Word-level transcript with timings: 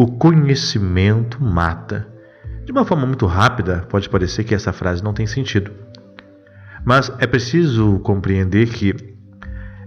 O 0.00 0.06
conhecimento 0.06 1.44
mata. 1.44 2.08
De 2.64 2.72
uma 2.72 2.86
forma 2.86 3.04
muito 3.04 3.26
rápida, 3.26 3.84
pode 3.86 4.08
parecer 4.08 4.44
que 4.44 4.54
essa 4.54 4.72
frase 4.72 5.04
não 5.04 5.12
tem 5.12 5.26
sentido. 5.26 5.72
Mas 6.86 7.12
é 7.18 7.26
preciso 7.26 7.98
compreender 7.98 8.70
que 8.70 8.94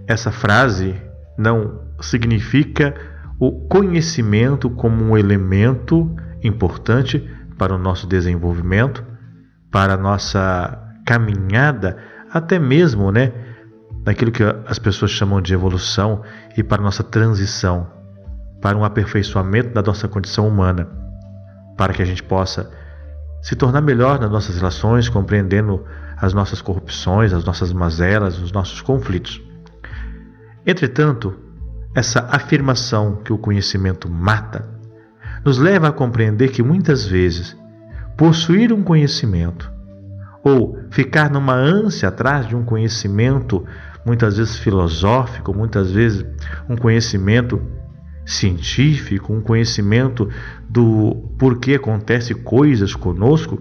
essa 0.06 0.30
frase 0.30 0.94
não 1.36 1.80
significa 2.00 2.94
o 3.40 3.66
conhecimento 3.66 4.70
como 4.70 5.04
um 5.04 5.18
elemento 5.18 6.14
importante 6.44 7.28
para 7.58 7.74
o 7.74 7.78
nosso 7.78 8.06
desenvolvimento, 8.06 9.04
para 9.68 9.94
a 9.94 9.98
nossa 9.98 10.80
caminhada, 11.04 11.98
até 12.30 12.56
mesmo, 12.56 13.10
né, 13.10 13.32
naquilo 14.06 14.30
que 14.30 14.44
as 14.44 14.78
pessoas 14.78 15.10
chamam 15.10 15.40
de 15.40 15.52
evolução 15.52 16.22
e 16.56 16.62
para 16.62 16.80
a 16.80 16.84
nossa 16.84 17.02
transição, 17.02 17.93
para 18.64 18.78
um 18.78 18.82
aperfeiçoamento 18.82 19.74
da 19.74 19.82
nossa 19.82 20.08
condição 20.08 20.48
humana, 20.48 20.88
para 21.76 21.92
que 21.92 22.00
a 22.00 22.04
gente 22.06 22.22
possa 22.22 22.70
se 23.42 23.54
tornar 23.54 23.82
melhor 23.82 24.18
nas 24.18 24.30
nossas 24.30 24.56
relações, 24.56 25.06
compreendendo 25.06 25.84
as 26.16 26.32
nossas 26.32 26.62
corrupções, 26.62 27.34
as 27.34 27.44
nossas 27.44 27.74
mazelas, 27.74 28.38
os 28.38 28.50
nossos 28.52 28.80
conflitos. 28.80 29.38
Entretanto, 30.66 31.34
essa 31.94 32.26
afirmação 32.32 33.16
que 33.16 33.34
o 33.34 33.36
conhecimento 33.36 34.08
mata 34.08 34.66
nos 35.44 35.58
leva 35.58 35.88
a 35.88 35.92
compreender 35.92 36.48
que 36.48 36.62
muitas 36.62 37.04
vezes 37.04 37.54
possuir 38.16 38.72
um 38.72 38.82
conhecimento 38.82 39.70
ou 40.42 40.78
ficar 40.90 41.30
numa 41.30 41.52
ânsia 41.54 42.08
atrás 42.08 42.48
de 42.48 42.56
um 42.56 42.64
conhecimento, 42.64 43.62
muitas 44.06 44.38
vezes 44.38 44.56
filosófico, 44.56 45.52
muitas 45.52 45.90
vezes 45.90 46.24
um 46.66 46.76
conhecimento 46.76 47.83
científico, 48.24 49.32
um 49.32 49.40
conhecimento 49.40 50.28
do 50.68 51.30
porquê 51.38 51.74
acontece 51.74 52.34
coisas 52.34 52.94
conosco, 52.94 53.60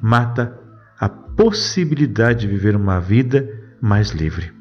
mata 0.00 0.58
a 0.98 1.08
possibilidade 1.08 2.40
de 2.40 2.48
viver 2.48 2.74
uma 2.74 3.00
vida 3.00 3.48
mais 3.80 4.10
livre. 4.10 4.52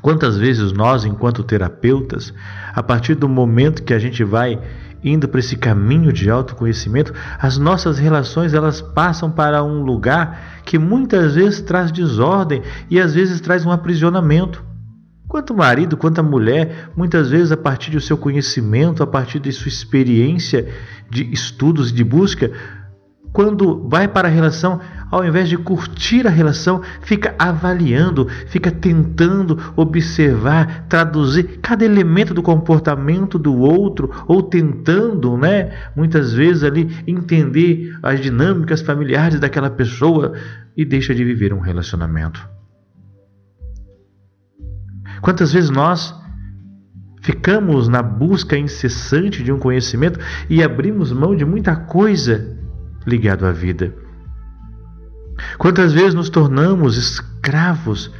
Quantas 0.00 0.36
vezes 0.36 0.70
nós, 0.70 1.04
enquanto 1.04 1.42
terapeutas, 1.42 2.34
a 2.74 2.82
partir 2.82 3.14
do 3.14 3.28
momento 3.28 3.82
que 3.82 3.94
a 3.94 3.98
gente 3.98 4.22
vai 4.22 4.60
indo 5.02 5.28
para 5.28 5.40
esse 5.40 5.56
caminho 5.56 6.12
de 6.12 6.30
autoconhecimento, 6.30 7.12
as 7.38 7.58
nossas 7.58 7.98
relações 7.98 8.54
elas 8.54 8.80
passam 8.80 9.30
para 9.30 9.62
um 9.62 9.82
lugar 9.82 10.62
que 10.64 10.78
muitas 10.78 11.34
vezes 11.34 11.60
traz 11.60 11.92
desordem 11.92 12.62
e 12.90 12.98
às 12.98 13.14
vezes 13.14 13.40
traz 13.40 13.66
um 13.66 13.70
aprisionamento. 13.70 14.64
Quanto 15.34 15.52
marido, 15.52 15.96
quanto 15.96 16.22
mulher, 16.22 16.90
muitas 16.96 17.28
vezes 17.28 17.50
a 17.50 17.56
partir 17.56 17.90
do 17.90 18.00
seu 18.00 18.16
conhecimento, 18.16 19.02
a 19.02 19.06
partir 19.06 19.40
de 19.40 19.50
sua 19.50 19.68
experiência 19.68 20.68
de 21.10 21.24
estudos 21.32 21.90
e 21.90 21.92
de 21.92 22.04
busca, 22.04 22.52
quando 23.32 23.88
vai 23.88 24.06
para 24.06 24.28
a 24.28 24.30
relação, 24.30 24.80
ao 25.10 25.24
invés 25.24 25.48
de 25.48 25.56
curtir 25.58 26.24
a 26.24 26.30
relação, 26.30 26.82
fica 27.00 27.34
avaliando, 27.36 28.28
fica 28.46 28.70
tentando 28.70 29.58
observar, 29.74 30.86
traduzir 30.88 31.58
cada 31.60 31.84
elemento 31.84 32.32
do 32.32 32.40
comportamento 32.40 33.36
do 33.36 33.58
outro, 33.58 34.12
ou 34.28 34.40
tentando, 34.40 35.36
né, 35.36 35.72
muitas 35.96 36.32
vezes 36.32 36.62
ali 36.62 36.96
entender 37.08 37.98
as 38.04 38.20
dinâmicas 38.20 38.82
familiares 38.82 39.40
daquela 39.40 39.68
pessoa 39.68 40.32
e 40.76 40.84
deixa 40.84 41.12
de 41.12 41.24
viver 41.24 41.52
um 41.52 41.58
relacionamento. 41.58 42.53
Quantas 45.24 45.54
vezes 45.54 45.70
nós 45.70 46.14
ficamos 47.22 47.88
na 47.88 48.02
busca 48.02 48.58
incessante 48.58 49.42
de 49.42 49.50
um 49.50 49.58
conhecimento 49.58 50.20
e 50.50 50.62
abrimos 50.62 51.12
mão 51.12 51.34
de 51.34 51.46
muita 51.46 51.74
coisa 51.74 52.58
ligado 53.06 53.46
à 53.46 53.50
vida. 53.50 53.94
Quantas 55.56 55.94
vezes 55.94 56.12
nos 56.12 56.28
tornamos 56.28 56.98
escravos 56.98 58.12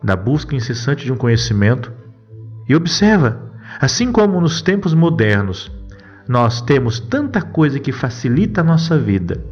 da 0.00 0.14
busca 0.14 0.54
incessante 0.54 1.04
de 1.04 1.12
um 1.12 1.16
conhecimento? 1.16 1.92
E 2.68 2.76
observa, 2.76 3.50
assim 3.80 4.12
como 4.12 4.40
nos 4.40 4.62
tempos 4.62 4.94
modernos, 4.94 5.68
nós 6.28 6.62
temos 6.62 7.00
tanta 7.00 7.42
coisa 7.42 7.80
que 7.80 7.90
facilita 7.90 8.60
a 8.60 8.64
nossa 8.64 8.96
vida, 8.96 9.44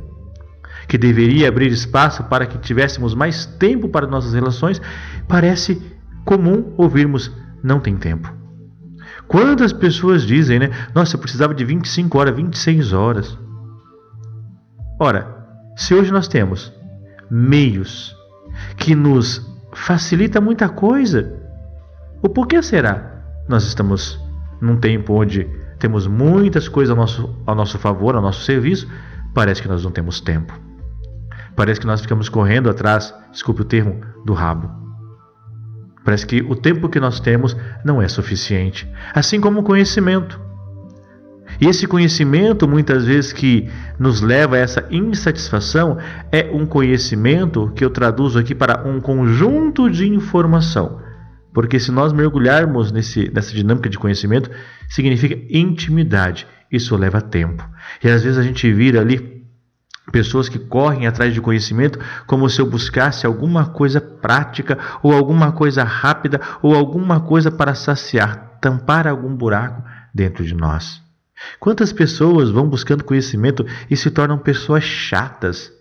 que 0.87 0.97
deveria 0.97 1.49
abrir 1.49 1.73
espaço 1.73 2.23
para 2.23 2.47
que 2.47 2.57
tivéssemos 2.57 3.17
mais 3.17 3.47
tempo 3.47 3.89
para 3.89 4.07
nossas 4.07 4.33
relações, 4.33 4.81
parece 5.27 5.96
comum 6.27 6.75
ouvirmos 6.77 7.33
não 7.63 7.81
tem 7.81 7.97
tempo. 7.97 8.31
Quantas 9.27 9.73
pessoas 9.73 10.25
dizem, 10.25 10.59
né? 10.59 10.71
Nossa, 10.95 11.17
eu 11.17 11.21
precisava 11.21 11.55
de 11.55 11.65
25 11.65 12.19
horas, 12.19 12.37
26 12.37 12.93
horas. 12.93 13.39
Ora, 15.01 15.35
se 15.77 15.95
hoje 15.95 16.13
nós 16.13 16.29
temos 16.29 16.73
meios 17.31 18.15
que 18.77 18.95
nos 18.95 19.45
facilita 19.73 20.41
muita 20.41 20.69
coisa, 20.69 21.43
o 22.23 22.29
porquê 22.29 22.63
será? 22.63 23.23
Nós 23.49 23.65
estamos 23.65 24.21
num 24.61 24.77
tempo 24.77 25.15
onde 25.15 25.45
temos 25.79 26.07
muitas 26.07 26.69
coisas 26.69 26.91
ao 26.91 26.97
nosso, 26.97 27.37
ao 27.47 27.55
nosso 27.55 27.79
favor, 27.79 28.15
ao 28.15 28.23
nosso 28.23 28.43
serviço, 28.45 28.89
parece 29.35 29.61
que 29.61 29.69
nós 29.69 29.85
não 29.85 29.91
temos 29.91 30.21
tempo. 30.21 30.53
Parece 31.55 31.81
que 31.81 31.87
nós 31.87 32.01
ficamos 32.01 32.29
correndo 32.29 32.71
atrás, 32.71 33.15
desculpe 33.31 33.63
o 33.63 33.65
termo, 33.65 34.01
do 34.25 34.33
rabo. 34.35 34.86
Parece 36.07 36.25
que 36.25 36.41
o 36.41 36.55
tempo 36.55 36.89
que 36.89 37.01
nós 37.01 37.19
temos 37.19 37.57
não 37.85 38.01
é 38.01 38.07
suficiente. 38.07 38.89
Assim 39.13 39.41
como 39.41 39.59
o 39.59 39.63
conhecimento. 39.65 40.41
E 41.61 41.67
esse 41.67 41.85
conhecimento, 41.85 42.69
muitas 42.69 43.05
vezes, 43.05 43.33
que 43.33 43.69
nos 43.99 44.21
leva 44.21 44.55
a 44.55 44.61
essa 44.61 44.87
insatisfação, 44.89 45.99
é 46.31 46.49
um 46.53 46.65
conhecimento 46.65 47.73
que 47.75 47.85
eu 47.85 47.91
traduzo 47.91 48.39
aqui 48.39 48.55
para 48.55 48.87
um 48.89 49.01
conjunto 49.01 49.91
de 49.91 50.07
informação. 50.07 51.01
Porque 51.53 51.81
se 51.81 51.91
nós 51.91 52.13
mergulharmos 52.13 52.93
nesse, 52.93 53.29
nessa 53.35 53.53
dinâmica 53.53 53.89
de 53.89 53.99
conhecimento, 53.99 54.49
significa 54.89 55.37
intimidade. 55.51 56.47
Isso 56.71 56.95
leva 56.95 57.21
tempo. 57.21 57.69
E 58.05 58.09
às 58.09 58.23
vezes 58.23 58.39
a 58.39 58.45
gente 58.45 58.73
vira 58.73 59.01
ali 59.01 59.36
pessoas 60.13 60.49
que 60.49 60.59
correm 60.59 61.07
atrás 61.07 61.35
de 61.35 61.41
conhecimento 61.41 61.99
como 62.27 62.49
se 62.49 62.61
eu 62.61 62.67
buscasse 62.67 63.27
alguma 63.27 63.67
coisa 63.67 64.01
prática 64.01 64.79
ou 65.03 65.13
alguma 65.13 65.53
coisa 65.53 65.83
rápida 65.83 66.41
ou 66.63 66.75
alguma 66.75 67.21
coisa 67.21 67.51
para 67.51 67.75
saciar, 67.75 68.59
tampar 68.61 69.07
algum 69.07 69.35
buraco 69.35 69.83
dentro 70.15 70.45
de 70.45 70.55
nós. 70.55 71.03
Quantas 71.61 71.93
pessoas 71.93 72.51
vão 72.51 72.69
buscando 72.69 73.05
conhecimento 73.05 73.67
e 73.91 73.97
se 73.97 74.11
tornam 74.11 74.39
pessoas 74.39 74.85
chatas? 74.85 75.73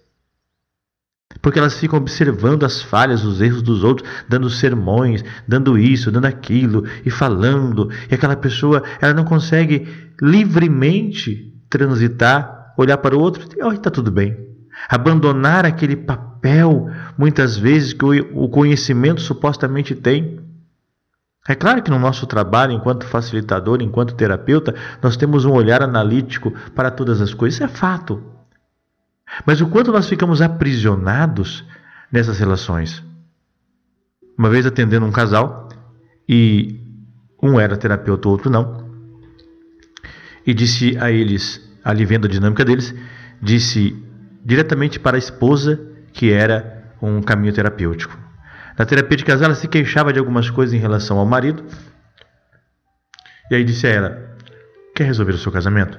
Porque 1.42 1.60
elas 1.60 1.78
ficam 1.80 2.00
observando 2.00 2.66
as 2.66 2.82
falhas, 2.82 3.24
os 3.24 3.42
erros 3.42 3.62
dos 3.62 3.84
outros, 3.84 4.10
dando 4.28 4.50
sermões, 4.50 5.24
dando 5.48 5.78
isso, 5.78 6.12
dando 6.12 6.26
aquilo 6.26 6.86
e 7.06 7.10
falando. 7.10 7.90
E 8.10 8.16
aquela 8.16 8.36
pessoa, 8.36 8.84
ela 9.02 9.14
não 9.14 9.26
consegue 9.26 9.88
livremente 10.22 11.54
transitar, 11.70 12.55
olhar 12.78 12.98
para 12.98 13.16
o 13.16 13.20
outro 13.20 13.48
e, 13.58 13.64
oh, 13.64 13.72
está 13.72 13.90
tudo 13.90 14.12
bem. 14.12 14.38
Abandonar 14.90 15.66
aquele 15.66 15.96
papel, 15.96 16.90
muitas 17.18 17.58
vezes, 17.58 17.94
que 17.94 18.06
o 18.06 18.50
conhecimento 18.50 19.22
supostamente 19.22 19.96
tem 19.96 20.46
é 21.48 21.54
claro 21.54 21.84
que 21.84 21.92
no 21.92 22.00
nosso 22.00 22.26
trabalho, 22.26 22.72
enquanto 22.72 23.06
facilitador, 23.06 23.80
enquanto 23.80 24.16
terapeuta, 24.16 24.74
nós 25.02 25.16
temos 25.16 25.46
um 25.46 25.52
olhar 25.52 25.84
analítico 25.84 26.52
para 26.74 26.90
todas 26.90 27.22
as 27.22 27.36
coisas, 27.36 27.56
isso 27.56 27.64
é 27.64 27.68
fato. 27.68 28.22
Mas 29.46 29.62
o 29.62 29.68
quanto 29.68 29.92
nós 29.92 30.10
ficamos 30.10 30.42
aprisionados 30.42 31.64
nessas 32.12 32.40
relações. 32.40 33.04
Uma 34.36 34.50
vez 34.50 34.66
atendendo 34.66 35.06
um 35.06 35.12
casal, 35.12 35.70
e 36.28 36.82
um 37.42 37.60
era 37.60 37.78
terapeuta, 37.78 38.28
o 38.28 38.32
outro 38.32 38.50
não, 38.50 38.84
e 40.48 40.54
disse 40.54 40.98
a 40.98 41.12
eles, 41.12 41.62
ali 41.86 42.04
vendo 42.04 42.26
a 42.26 42.30
dinâmica 42.30 42.66
deles, 42.66 42.96
disse 43.40 43.96
diretamente 44.44 45.00
para 45.00 45.16
a 45.16 45.20
esposa 45.20 45.80
que 46.12 46.32
era 46.32 46.84
um 47.00 47.22
caminho 47.22 47.54
terapêutico. 47.54 48.18
Na 48.78 48.86
terapia 48.86 49.16
de 49.16 49.24
casal, 49.24 49.46
ela 49.46 49.56
se 49.56 49.68
queixava 49.68 50.12
de 50.12 50.18
algumas 50.18 50.50
coisas 50.50 50.74
em 50.74 50.80
relação 50.80 51.20
ao 51.20 51.26
marido. 51.26 51.64
E 53.52 53.56
aí 53.56 53.64
disse 53.64 53.86
a 53.86 53.92
ela: 53.92 54.36
Quer 54.96 55.06
resolver 55.06 55.34
o 55.34 55.38
seu 55.38 55.52
casamento? 55.52 55.98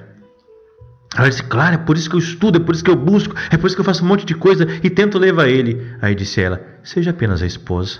Ela 1.17 1.29
disse: 1.29 1.43
Claro, 1.43 1.75
é 1.75 1.77
por 1.77 1.95
isso 1.95 2.09
que 2.09 2.15
eu 2.15 2.19
estudo, 2.19 2.57
é 2.57 2.59
por 2.63 2.75
isso 2.75 2.83
que 2.83 2.91
eu 2.91 2.95
busco, 2.95 3.33
é 3.49 3.57
por 3.57 3.67
isso 3.67 3.75
que 3.75 3.79
eu 3.79 3.85
faço 3.85 4.03
um 4.03 4.07
monte 4.07 4.25
de 4.25 4.35
coisa 4.35 4.67
e 4.83 4.89
tento 4.89 5.17
levar 5.17 5.47
ele. 5.47 5.95
Aí 6.01 6.13
disse 6.13 6.41
ela: 6.41 6.61
Seja 6.83 7.11
apenas 7.11 7.41
a 7.41 7.47
esposa. 7.47 7.99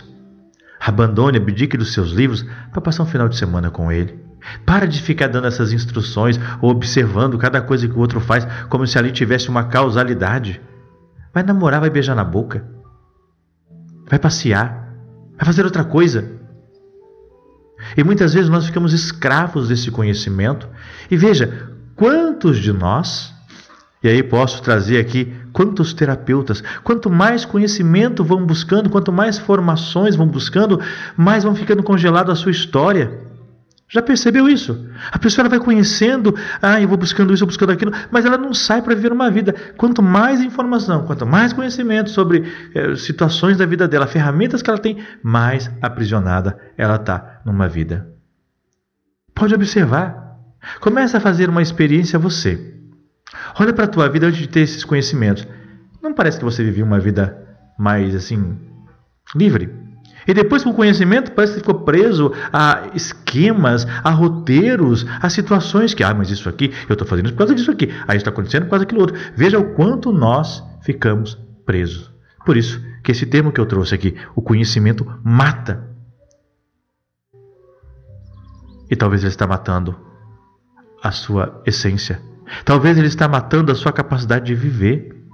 Abandone, 0.79 1.37
abdique 1.37 1.77
dos 1.77 1.93
seus 1.93 2.11
livros 2.11 2.45
para 2.71 2.81
passar 2.81 3.03
um 3.03 3.07
final 3.07 3.27
de 3.27 3.37
semana 3.37 3.71
com 3.71 3.91
ele. 3.91 4.26
Para 4.65 4.87
de 4.87 5.01
ficar 5.01 5.27
dando 5.27 5.47
essas 5.47 5.73
instruções 5.73 6.39
ou 6.61 6.69
observando 6.69 7.37
cada 7.37 7.61
coisa 7.61 7.87
que 7.87 7.95
o 7.95 7.99
outro 7.99 8.19
faz 8.19 8.47
como 8.69 8.85
se 8.85 8.97
ali 8.97 9.11
tivesse 9.11 9.49
uma 9.49 9.65
causalidade. 9.65 10.61
Vai 11.33 11.43
namorar, 11.43 11.81
vai 11.81 11.89
beijar 11.89 12.15
na 12.15 12.23
boca 12.23 12.77
vai 14.09 14.17
passear, 14.17 14.93
vai 15.35 15.45
fazer 15.45 15.63
outra 15.63 15.83
coisa. 15.83 16.31
E 17.95 18.03
muitas 18.03 18.33
vezes 18.33 18.49
nós 18.49 18.65
ficamos 18.65 18.93
escravos 18.93 19.67
desse 19.67 19.91
conhecimento. 19.91 20.67
E 21.11 21.17
veja, 21.17 21.69
quantos 21.95 22.57
de 22.57 22.73
nós, 22.73 23.33
e 24.01 24.07
aí 24.07 24.23
posso 24.23 24.61
trazer 24.61 24.99
aqui 24.99 25.33
quantos 25.53 25.93
terapeutas, 25.93 26.63
quanto 26.83 27.09
mais 27.09 27.45
conhecimento 27.45 28.23
vão 28.23 28.45
buscando, 28.45 28.89
quanto 28.89 29.11
mais 29.11 29.37
formações 29.37 30.15
vão 30.15 30.27
buscando, 30.27 30.79
mais 31.15 31.43
vão 31.43 31.53
ficando 31.53 31.83
congelado 31.83 32.31
a 32.31 32.35
sua 32.35 32.51
história. 32.51 33.26
Já 33.89 34.01
percebeu 34.01 34.49
isso? 34.49 34.85
A 35.11 35.17
pessoa 35.17 35.47
vai 35.47 35.59
conhecendo, 35.59 36.35
ah, 36.61 36.81
eu 36.81 36.87
vou 36.89 36.97
buscando 36.97 37.33
isso, 37.33 37.43
eu 37.43 37.47
vou 37.47 37.51
buscando 37.51 37.71
aquilo, 37.71 37.91
mas 38.11 38.25
ela 38.25 38.37
não 38.37 38.53
sai 38.53 38.81
para 38.81 38.93
viver 38.93 39.13
uma 39.13 39.31
vida. 39.31 39.55
Quanto 39.77 40.03
mais 40.03 40.41
informação, 40.41 41.05
quanto 41.05 41.25
mais 41.25 41.53
conhecimento 41.53 42.09
sobre 42.09 42.51
eh, 42.75 42.95
situações 42.95 43.57
da 43.57 43.65
vida 43.65 43.87
dela, 43.87 44.05
ferramentas 44.05 44.61
que 44.61 44.69
ela 44.69 44.79
tem, 44.79 44.97
mais 45.23 45.71
aprisionada 45.81 46.59
ela 46.77 46.95
está 46.95 47.41
numa 47.45 47.67
vida. 47.69 48.13
Pode 49.33 49.55
observar. 49.55 50.35
Começa 50.81 51.17
a 51.17 51.21
fazer 51.21 51.47
uma 51.47 51.61
experiência 51.61 52.19
você. 52.19 52.75
Olha 53.57 53.71
para 53.71 53.85
a 53.85 53.87
tua 53.87 54.09
vida 54.09 54.27
antes 54.27 54.39
de 54.39 54.49
ter 54.49 54.61
esses 54.61 54.83
conhecimentos. 54.83 55.47
Não 56.03 56.13
parece 56.13 56.39
que 56.39 56.43
você 56.43 56.61
vivia 56.61 56.83
uma 56.83 56.99
vida 56.99 57.37
mais 57.77 58.13
assim 58.15 58.57
livre? 59.33 59.73
E 60.27 60.33
depois, 60.33 60.63
com 60.63 60.71
o 60.71 60.73
conhecimento, 60.73 61.31
parece 61.31 61.53
que 61.53 61.59
ficou 61.59 61.85
preso 61.85 62.33
a 62.51 62.89
esquemas, 62.93 63.87
a 64.03 64.09
roteiros, 64.09 65.05
a 65.21 65.29
situações 65.29 65.93
que, 65.93 66.03
ah, 66.03 66.13
mas 66.13 66.29
isso 66.29 66.49
aqui, 66.49 66.73
eu 66.89 66.93
estou 66.93 67.07
fazendo 67.07 67.27
isso 67.27 67.33
por 67.33 67.39
causa 67.39 67.55
disso 67.55 67.71
aqui, 67.71 67.89
aí 68.07 68.17
está 68.17 68.29
acontecendo 68.29 68.63
por 68.63 68.71
causa 68.71 68.85
daquilo 68.85 69.01
outro. 69.01 69.17
Veja 69.35 69.57
o 69.57 69.73
quanto 69.73 70.11
nós 70.11 70.63
ficamos 70.81 71.39
presos. 71.65 72.11
Por 72.45 72.57
isso 72.57 72.81
que 73.03 73.11
esse 73.11 73.25
termo 73.25 73.51
que 73.51 73.61
eu 73.61 73.65
trouxe 73.65 73.95
aqui, 73.95 74.15
o 74.35 74.41
conhecimento 74.41 75.05
mata. 75.23 75.87
E 78.89 78.95
talvez 78.95 79.23
ele 79.23 79.31
está 79.31 79.47
matando 79.47 79.97
a 81.01 81.11
sua 81.11 81.61
essência. 81.65 82.21
Talvez 82.65 82.97
ele 82.97 83.07
está 83.07 83.27
matando 83.27 83.71
a 83.71 83.75
sua 83.75 83.91
capacidade 83.91 84.45
de 84.45 84.55
viver. 84.55 85.25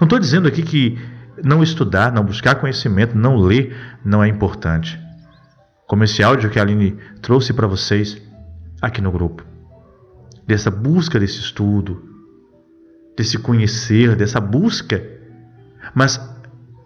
Não 0.00 0.06
estou 0.06 0.18
dizendo 0.18 0.46
aqui 0.46 0.62
que 0.62 0.98
não 1.42 1.62
estudar, 1.62 2.12
não 2.12 2.24
buscar 2.24 2.56
conhecimento, 2.56 3.16
não 3.16 3.36
ler, 3.36 3.76
não 4.04 4.22
é 4.22 4.28
importante. 4.28 5.00
Como 5.86 6.04
esse 6.04 6.22
áudio 6.22 6.50
que 6.50 6.58
a 6.58 6.62
Aline 6.62 6.96
trouxe 7.20 7.52
para 7.52 7.66
vocês 7.66 8.20
aqui 8.80 9.00
no 9.00 9.12
grupo. 9.12 9.44
Dessa 10.46 10.70
busca 10.70 11.18
desse 11.18 11.40
estudo, 11.40 12.02
desse 13.16 13.38
conhecer, 13.38 14.16
dessa 14.16 14.40
busca. 14.40 15.02
Mas 15.94 16.20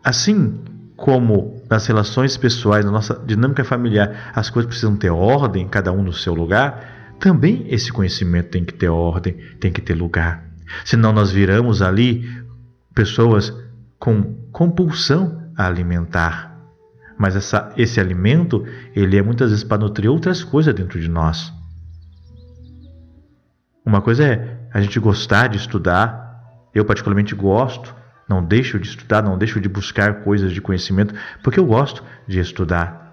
assim 0.02 0.60
como 0.96 1.62
nas 1.70 1.86
relações 1.86 2.36
pessoais, 2.36 2.84
na 2.84 2.90
nossa 2.90 3.14
dinâmica 3.24 3.64
familiar, 3.64 4.32
as 4.34 4.50
coisas 4.50 4.68
precisam 4.68 4.96
ter 4.96 5.10
ordem, 5.10 5.68
cada 5.68 5.92
um 5.92 6.02
no 6.02 6.12
seu 6.12 6.34
lugar, 6.34 7.14
também 7.20 7.66
esse 7.68 7.92
conhecimento 7.92 8.50
tem 8.50 8.64
que 8.64 8.74
ter 8.74 8.88
ordem, 8.88 9.36
tem 9.60 9.72
que 9.72 9.80
ter 9.80 9.94
lugar. 9.94 10.44
Senão 10.84 11.12
nós 11.12 11.30
viramos 11.30 11.82
ali 11.82 12.28
pessoas 12.94 13.54
com 13.98 14.34
compulsão 14.52 15.50
a 15.56 15.66
alimentar. 15.66 16.56
Mas 17.18 17.34
essa, 17.34 17.72
esse 17.76 17.98
alimento, 17.98 18.64
ele 18.94 19.16
é 19.16 19.22
muitas 19.22 19.50
vezes 19.50 19.64
para 19.64 19.78
nutrir 19.78 20.10
outras 20.10 20.44
coisas 20.44 20.72
dentro 20.72 21.00
de 21.00 21.08
nós. 21.08 21.52
Uma 23.84 24.00
coisa 24.00 24.24
é 24.24 24.58
a 24.72 24.80
gente 24.80 25.00
gostar 25.00 25.48
de 25.48 25.56
estudar. 25.56 26.68
Eu 26.72 26.84
particularmente 26.84 27.34
gosto, 27.34 27.94
não 28.28 28.44
deixo 28.44 28.78
de 28.78 28.86
estudar, 28.86 29.22
não 29.22 29.36
deixo 29.36 29.60
de 29.60 29.68
buscar 29.68 30.22
coisas 30.22 30.52
de 30.52 30.60
conhecimento, 30.60 31.14
porque 31.42 31.58
eu 31.58 31.66
gosto 31.66 32.04
de 32.26 32.38
estudar. 32.38 33.12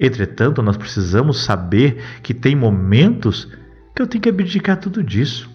Entretanto, 0.00 0.62
nós 0.62 0.76
precisamos 0.76 1.44
saber 1.44 2.02
que 2.22 2.32
tem 2.32 2.56
momentos 2.56 3.44
que 3.94 4.00
eu 4.00 4.06
tenho 4.06 4.22
que 4.22 4.28
abdicar 4.28 4.78
tudo 4.78 5.02
disso. 5.02 5.50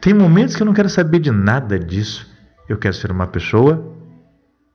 Tem 0.00 0.12
momentos 0.12 0.56
que 0.56 0.62
eu 0.62 0.66
não 0.66 0.74
quero 0.74 0.88
saber 0.88 1.20
de 1.20 1.30
nada 1.30 1.78
disso. 1.78 2.26
Eu 2.68 2.76
quero 2.76 2.94
ser 2.94 3.10
uma 3.10 3.26
pessoa, 3.26 3.96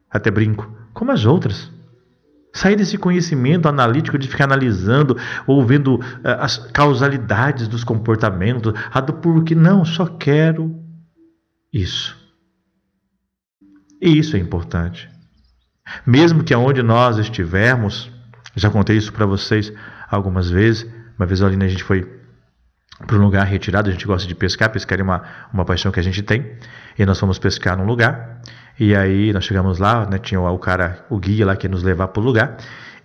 até 0.09 0.31
brinco, 0.31 0.69
como 0.93 1.11
as 1.11 1.25
outras. 1.25 1.71
Sair 2.53 2.75
desse 2.75 2.97
conhecimento 2.97 3.67
analítico 3.67 4.17
de 4.17 4.27
ficar 4.27 4.43
analisando 4.45 5.17
ou 5.47 5.65
vendo 5.65 5.95
uh, 5.95 6.01
as 6.39 6.57
causalidades 6.57 7.67
dos 7.67 7.83
comportamentos, 7.83 8.73
a 8.91 9.01
do 9.01 9.13
porquê. 9.13 9.55
Não, 9.55 9.83
só 9.83 10.05
quero 10.05 10.79
isso. 11.71 12.15
E 14.01 14.17
isso 14.17 14.35
é 14.35 14.39
importante. 14.39 15.09
Mesmo 16.05 16.43
que 16.43 16.53
aonde 16.53 16.83
nós 16.83 17.17
estivermos, 17.17 18.11
já 18.55 18.69
contei 18.69 18.97
isso 18.97 19.11
para 19.11 19.25
vocês 19.25 19.73
algumas 20.09 20.49
vezes. 20.49 20.87
Uma 21.17 21.25
vez 21.25 21.41
ali 21.41 21.63
a 21.63 21.67
gente 21.67 21.83
foi 21.83 22.07
para 23.05 23.17
um 23.17 23.23
lugar 23.23 23.45
retirado, 23.45 23.89
a 23.89 23.91
gente 23.91 24.05
gosta 24.05 24.27
de 24.27 24.35
pescar, 24.35 24.69
pescar 24.69 24.99
é 24.99 25.03
uma, 25.03 25.23
uma 25.51 25.65
paixão 25.65 25.91
que 25.91 25.99
a 25.99 26.03
gente 26.03 26.21
tem. 26.21 26.55
E 26.97 27.05
nós 27.05 27.19
fomos 27.19 27.39
pescar 27.39 27.77
num 27.77 27.85
lugar. 27.85 28.41
E 28.79 28.95
aí 28.95 29.31
nós 29.31 29.45
chegamos 29.45 29.79
lá, 29.79 30.07
né, 30.09 30.17
tinha 30.17 30.41
o 30.41 30.59
cara, 30.59 31.05
o 31.09 31.17
guia 31.19 31.45
lá 31.45 31.55
que 31.55 31.67
ia 31.67 31.71
nos 31.71 31.83
levar 31.83 32.07
para 32.07 32.21
o 32.21 32.23
lugar. 32.23 32.57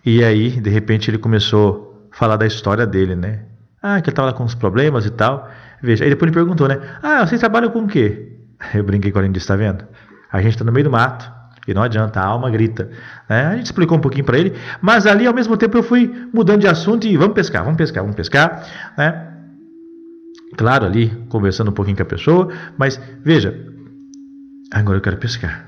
E 0.05 0.25
aí, 0.25 0.51
de 0.51 0.71
repente, 0.71 1.11
ele 1.11 1.19
começou 1.19 2.09
a 2.13 2.17
falar 2.17 2.37
da 2.37 2.47
história 2.47 2.87
dele, 2.87 3.15
né? 3.15 3.41
Ah, 3.83 4.01
que 4.01 4.09
ele 4.09 4.13
estava 4.13 4.33
com 4.33 4.45
uns 4.45 4.55
problemas 4.55 5.07
e 5.07 5.11
tal. 5.11 5.49
Veja, 5.83 6.05
aí 6.05 6.11
depois 6.11 6.29
ele 6.29 6.35
perguntou, 6.35 6.67
né? 6.67 6.81
Ah, 7.03 7.27
vocês 7.27 7.41
trabalham 7.41 7.71
com 7.71 7.81
o 7.81 7.87
quê? 7.87 8.33
Eu 8.75 8.85
brinquei 8.85 9.13
com 9.13 9.19
a 9.19 9.23
disse, 9.23 9.39
está 9.39 9.57
vendo? 9.57 9.85
A 10.33 10.41
gente 10.41 10.53
está 10.53 10.65
no 10.65 10.73
meio 10.73 10.85
do 10.85 10.91
mato 10.91 11.39
e 11.69 11.75
não 11.75 11.83
adianta, 11.83 12.19
a 12.19 12.25
alma 12.25 12.51
grita. 12.51 12.91
Né? 13.29 13.47
A 13.47 13.57
gente 13.57 13.67
explicou 13.67 13.99
um 13.99 14.01
pouquinho 14.01 14.25
para 14.25 14.39
ele, 14.39 14.55
mas 14.81 15.07
ali 15.07 15.27
ao 15.27 15.35
mesmo 15.35 15.55
tempo 15.57 15.77
eu 15.77 15.83
fui 15.83 16.29
mudando 16.33 16.63
de 16.63 16.67
assunto 16.67 17.07
e 17.07 17.15
vamos 17.17 17.35
pescar, 17.35 17.63
vamos 17.63 17.77
pescar, 17.77 18.03
vamos 18.03 18.17
pescar, 18.17 18.67
né? 18.97 19.27
Claro, 20.57 20.87
ali 20.87 21.11
conversando 21.29 21.71
um 21.71 21.75
pouquinho 21.75 21.99
com 21.99 22.03
a 22.03 22.07
pessoa, 22.07 22.49
mas 22.79 22.99
veja, 23.23 23.55
Agora 24.73 24.99
eu 24.99 25.03
quero 25.03 25.17
pescar. 25.17 25.67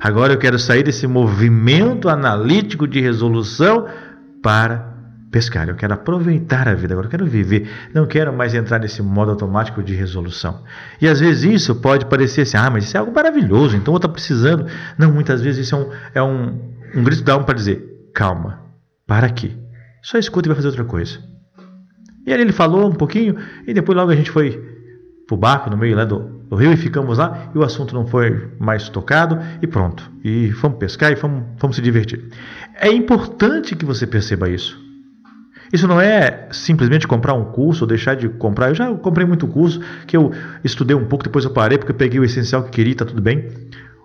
Agora 0.00 0.32
eu 0.32 0.38
quero 0.38 0.58
sair 0.58 0.82
desse 0.82 1.06
movimento 1.06 2.08
analítico 2.08 2.86
de 2.86 3.00
resolução 3.00 3.86
para 4.42 4.94
pescar. 5.30 5.68
Eu 5.68 5.74
quero 5.74 5.94
aproveitar 5.94 6.68
a 6.68 6.74
vida, 6.74 6.94
agora 6.94 7.06
eu 7.06 7.10
quero 7.10 7.26
viver. 7.26 7.68
Não 7.94 8.06
quero 8.06 8.32
mais 8.32 8.54
entrar 8.54 8.78
nesse 8.78 9.02
modo 9.02 9.30
automático 9.30 9.82
de 9.82 9.94
resolução. 9.94 10.62
E 11.00 11.08
às 11.08 11.20
vezes 11.20 11.44
isso 11.44 11.74
pode 11.76 12.06
parecer 12.06 12.42
assim, 12.42 12.56
ah, 12.56 12.70
mas 12.70 12.84
isso 12.84 12.96
é 12.96 13.00
algo 13.00 13.12
maravilhoso, 13.12 13.76
então 13.76 13.94
eu 13.94 13.98
estou 13.98 14.10
precisando. 14.10 14.66
Não, 14.98 15.12
muitas 15.12 15.40
vezes 15.40 15.66
isso 15.66 15.74
é 15.74 15.78
um, 15.78 15.90
é 16.14 16.22
um, 16.22 17.00
um 17.00 17.04
grito 17.04 17.22
para 17.24 17.54
dizer, 17.54 18.10
calma, 18.14 18.60
para 19.06 19.26
aqui. 19.26 19.56
Só 20.02 20.18
escuta 20.18 20.48
e 20.48 20.50
vai 20.50 20.56
fazer 20.56 20.68
outra 20.68 20.84
coisa. 20.84 21.18
E 22.26 22.32
aí 22.32 22.40
ele 22.40 22.52
falou 22.52 22.88
um 22.88 22.94
pouquinho 22.94 23.36
e 23.66 23.72
depois 23.72 23.96
logo 23.96 24.10
a 24.10 24.16
gente 24.16 24.30
foi 24.30 24.50
para 25.26 25.34
o 25.34 25.38
barco 25.38 25.70
no 25.70 25.76
meio 25.76 25.96
lá 25.96 26.04
do, 26.04 26.35
do 26.48 26.56
rio 26.56 26.72
e 26.72 26.76
ficamos 26.76 27.18
lá 27.18 27.50
e 27.54 27.58
o 27.58 27.62
assunto 27.62 27.94
não 27.94 28.06
foi 28.06 28.48
mais 28.58 28.88
tocado 28.88 29.38
e 29.60 29.66
pronto. 29.66 30.10
E 30.24 30.52
fomos 30.52 30.78
pescar 30.78 31.12
e 31.12 31.16
fomos, 31.16 31.44
fomos 31.58 31.76
se 31.76 31.82
divertir. 31.82 32.28
É 32.80 32.88
importante 32.88 33.74
que 33.74 33.84
você 33.84 34.06
perceba 34.06 34.48
isso. 34.48 34.84
Isso 35.72 35.88
não 35.88 36.00
é 36.00 36.48
simplesmente 36.52 37.08
comprar 37.08 37.34
um 37.34 37.46
curso 37.46 37.84
ou 37.84 37.88
deixar 37.88 38.14
de 38.14 38.28
comprar. 38.28 38.68
Eu 38.68 38.74
já 38.74 38.94
comprei 38.94 39.26
muito 39.26 39.46
curso 39.48 39.80
que 40.06 40.16
eu 40.16 40.32
estudei 40.62 40.96
um 40.96 41.06
pouco, 41.06 41.24
depois 41.24 41.44
eu 41.44 41.50
parei 41.50 41.76
porque 41.76 41.90
eu 41.90 41.96
peguei 41.96 42.20
o 42.20 42.24
essencial 42.24 42.62
que 42.62 42.70
queria, 42.70 42.92
está 42.92 43.04
tudo 43.04 43.20
bem. 43.20 43.48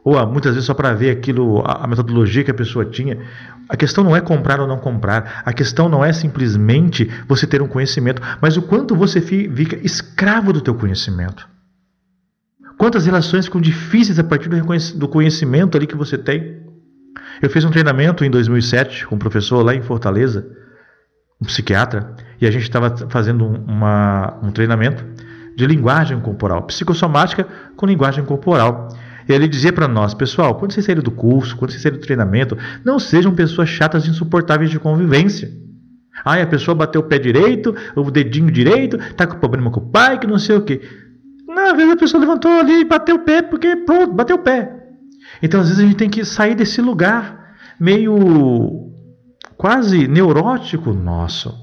Ou 0.04 0.18
ah, 0.18 0.26
muitas 0.26 0.54
vezes 0.54 0.66
só 0.66 0.74
para 0.74 0.94
ver 0.94 1.12
aquilo, 1.12 1.62
a, 1.64 1.84
a 1.84 1.88
metodologia 1.88 2.44
que 2.44 2.50
a 2.50 2.56
pessoa 2.56 2.86
tinha. 2.86 3.20
A 3.70 3.78
questão 3.78 4.04
não 4.04 4.16
é 4.16 4.22
comprar 4.22 4.60
ou 4.60 4.68
não 4.68 4.78
comprar. 4.78 5.44
A 5.46 5.54
questão 5.54 5.88
não 5.88 6.04
é 6.04 6.12
simplesmente 6.12 7.10
você 7.28 7.46
ter 7.46 7.62
um 7.62 7.68
conhecimento, 7.68 8.22
mas 8.42 8.58
o 8.58 8.64
quanto 8.64 8.96
você 8.96 9.22
fica 9.22 9.78
escravo 9.84 10.52
do 10.52 10.62
teu 10.62 10.74
conhecimento. 10.74 11.48
Quantas 12.82 13.06
relações 13.06 13.46
ficam 13.46 13.62
difíceis 13.62 14.18
a 14.18 14.24
partir 14.24 14.50
do 14.50 15.08
conhecimento 15.08 15.78
ali 15.78 15.86
que 15.86 15.96
você 15.96 16.18
tem? 16.18 16.64
Eu 17.40 17.48
fiz 17.48 17.64
um 17.64 17.70
treinamento 17.70 18.26
em 18.26 18.32
2007 18.32 19.06
com 19.06 19.14
um 19.14 19.20
professor 19.20 19.64
lá 19.64 19.76
em 19.76 19.84
Fortaleza, 19.84 20.48
um 21.40 21.46
psiquiatra, 21.46 22.16
e 22.42 22.48
a 22.48 22.50
gente 22.50 22.64
estava 22.64 23.08
fazendo 23.08 23.46
uma, 23.46 24.40
um 24.42 24.52
treinamento 24.52 25.06
de 25.56 25.68
linguagem 25.68 26.20
corporal, 26.22 26.64
psicossomática 26.64 27.48
com 27.78 27.86
linguagem 27.86 28.26
corporal. 28.26 28.88
Ele 29.30 29.48
dizia 29.48 29.72
para 29.72 29.88
nós, 29.88 30.16
pessoal, 30.16 30.56
quando 30.56 30.72
vocês 30.72 30.84
saírem 30.84 31.04
do 31.04 31.12
curso, 31.12 31.56
quando 31.58 31.70
vocês 31.70 31.84
saírem 31.84 32.00
do 32.00 32.04
treinamento, 32.04 32.58
não 32.84 32.98
sejam 32.98 33.32
pessoas 33.36 33.70
chatas 33.70 34.08
insuportáveis 34.08 34.72
de 34.72 34.80
convivência. 34.80 35.52
Ah, 36.26 36.42
a 36.42 36.48
pessoa 36.48 36.74
bateu 36.74 37.02
o 37.02 37.04
pé 37.04 37.20
direito, 37.20 37.76
o 37.96 38.10
dedinho 38.10 38.50
direito, 38.50 38.98
tá 39.16 39.28
com 39.28 39.38
problema 39.38 39.70
com 39.70 39.80
o 39.80 39.92
pai, 39.92 40.18
que 40.18 40.26
não 40.26 40.40
sei 40.40 40.56
o 40.56 40.62
quê. 40.62 40.82
Às 41.72 41.78
vezes 41.78 41.94
a 41.94 41.98
pessoa 41.98 42.22
levantou 42.22 42.52
ali 42.52 42.82
e 42.82 42.86
bateu 42.86 43.16
o 43.16 43.20
pé, 43.20 43.42
porque 43.42 43.76
pronto, 43.78 44.14
bateu 44.14 44.36
o 44.36 44.40
pé. 44.40 44.72
Então 45.42 45.62
às 45.62 45.68
vezes 45.68 45.84
a 45.84 45.88
gente 45.88 45.98
tem 45.98 46.10
que 46.10 46.26
sair 46.26 46.56
desse 46.56 46.82
lugar 46.82 47.56
meio 47.80 48.92
quase 49.58 50.08
neurótico 50.08 50.94
nosso. 50.94 51.56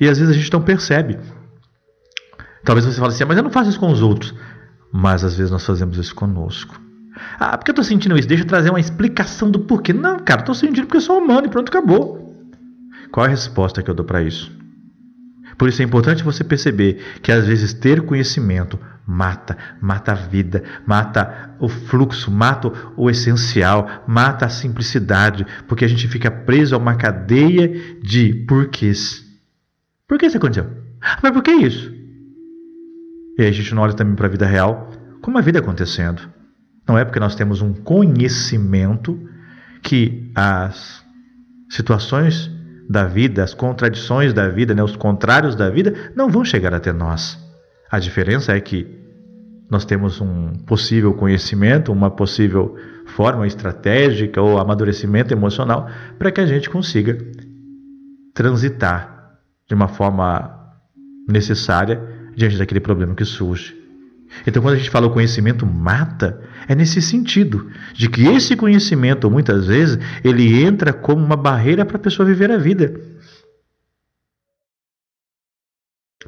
E 0.00 0.08
às 0.08 0.18
vezes 0.18 0.34
a 0.34 0.38
gente 0.38 0.52
não 0.52 0.62
percebe. 0.62 1.18
Talvez 2.64 2.84
você 2.84 2.98
fale 2.98 3.12
assim, 3.12 3.24
ah, 3.24 3.26
mas 3.26 3.36
eu 3.36 3.42
não 3.42 3.50
faço 3.50 3.70
isso 3.70 3.80
com 3.80 3.90
os 3.90 4.02
outros. 4.02 4.34
Mas 4.92 5.24
às 5.24 5.36
vezes 5.36 5.50
nós 5.50 5.64
fazemos 5.64 5.98
isso 5.98 6.14
conosco. 6.14 6.80
Ah, 7.38 7.56
porque 7.56 7.70
eu 7.70 7.72
estou 7.72 7.84
sentindo 7.84 8.16
isso? 8.16 8.28
Deixa 8.28 8.44
eu 8.44 8.48
trazer 8.48 8.70
uma 8.70 8.80
explicação 8.80 9.50
do 9.50 9.60
porquê. 9.60 9.92
Não, 9.92 10.18
cara, 10.18 10.40
estou 10.40 10.54
sentindo 10.54 10.86
porque 10.86 10.98
eu 10.98 11.02
sou 11.02 11.18
humano 11.18 11.46
e 11.46 11.50
pronto, 11.50 11.68
acabou. 11.68 12.34
Qual 13.10 13.24
é 13.24 13.28
a 13.28 13.30
resposta 13.30 13.82
que 13.82 13.90
eu 13.90 13.94
dou 13.94 14.04
para 14.04 14.22
isso? 14.22 14.55
Por 15.56 15.68
isso 15.68 15.80
é 15.80 15.84
importante 15.84 16.22
você 16.22 16.44
perceber 16.44 17.18
que 17.22 17.32
às 17.32 17.46
vezes 17.46 17.72
ter 17.72 18.02
conhecimento 18.02 18.78
mata, 19.06 19.56
mata 19.80 20.12
a 20.12 20.14
vida, 20.14 20.62
mata 20.86 21.54
o 21.60 21.68
fluxo, 21.68 22.30
mata 22.30 22.72
o 22.96 23.08
essencial, 23.08 24.04
mata 24.06 24.46
a 24.46 24.50
simplicidade, 24.50 25.46
porque 25.66 25.84
a 25.84 25.88
gente 25.88 26.08
fica 26.08 26.30
preso 26.30 26.74
a 26.74 26.78
uma 26.78 26.96
cadeia 26.96 27.98
de 28.02 28.44
porquês. 28.46 29.24
Por 30.08 30.18
que 30.18 30.26
isso 30.26 30.36
aconteceu? 30.36 30.70
Mas 31.22 31.32
por 31.32 31.42
que 31.42 31.52
isso? 31.52 31.94
E 33.38 33.42
aí 33.42 33.48
a 33.48 33.52
gente 33.52 33.74
não 33.74 33.82
olha 33.82 33.94
também 33.94 34.14
para 34.14 34.26
a 34.26 34.30
vida 34.30 34.46
real, 34.46 34.90
como 35.22 35.38
a 35.38 35.42
vida 35.42 35.58
acontecendo. 35.58 36.22
Não 36.88 36.98
é 36.98 37.04
porque 37.04 37.20
nós 37.20 37.34
temos 37.34 37.60
um 37.60 37.72
conhecimento 37.72 39.20
que 39.82 40.30
as 40.34 41.04
situações 41.68 42.50
da 42.88 43.04
vida, 43.06 43.42
as 43.42 43.54
contradições 43.54 44.32
da 44.32 44.48
vida, 44.48 44.74
né, 44.74 44.82
os 44.82 44.96
contrários 44.96 45.54
da 45.54 45.68
vida, 45.68 46.12
não 46.14 46.28
vão 46.28 46.44
chegar 46.44 46.72
até 46.72 46.92
nós. 46.92 47.38
A 47.90 47.98
diferença 47.98 48.56
é 48.56 48.60
que 48.60 48.86
nós 49.70 49.84
temos 49.84 50.20
um 50.20 50.52
possível 50.66 51.12
conhecimento, 51.14 51.92
uma 51.92 52.10
possível 52.10 52.76
forma 53.06 53.46
estratégica 53.46 54.40
ou 54.40 54.58
amadurecimento 54.58 55.32
emocional 55.32 55.88
para 56.18 56.30
que 56.30 56.40
a 56.40 56.46
gente 56.46 56.70
consiga 56.70 57.18
transitar 58.32 59.38
de 59.68 59.74
uma 59.74 59.88
forma 59.88 60.54
necessária 61.28 62.00
diante 62.36 62.58
daquele 62.58 62.80
problema 62.80 63.14
que 63.14 63.24
surge. 63.24 63.85
Então, 64.46 64.62
quando 64.62 64.74
a 64.74 64.78
gente 64.78 64.90
fala 64.90 65.06
o 65.06 65.12
conhecimento 65.12 65.66
mata, 65.66 66.40
é 66.68 66.74
nesse 66.74 67.00
sentido, 67.00 67.70
de 67.92 68.08
que 68.08 68.26
esse 68.26 68.56
conhecimento, 68.56 69.30
muitas 69.30 69.66
vezes, 69.66 69.98
ele 70.22 70.62
entra 70.62 70.92
como 70.92 71.24
uma 71.24 71.36
barreira 71.36 71.84
para 71.84 71.96
a 71.96 72.00
pessoa 72.00 72.26
viver 72.26 72.50
a 72.50 72.56
vida. 72.56 73.00